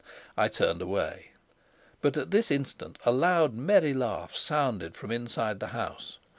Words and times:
I 0.35 0.47
turned 0.47 0.81
away. 0.81 1.33
But 2.01 2.17
at 2.17 2.31
this 2.31 2.49
instant 2.49 2.97
a 3.05 3.11
loud, 3.11 3.53
merry 3.53 3.93
laugh 3.93 4.35
sounded 4.35 4.97
from 4.97 5.11
inside 5.11 5.59
the 5.59 5.67
house. 5.77 6.17